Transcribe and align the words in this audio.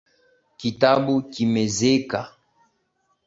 Kitabu 0.59 1.15
kimezeeka 1.31 2.21